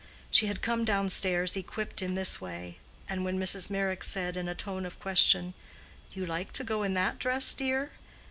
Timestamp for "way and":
2.41-3.23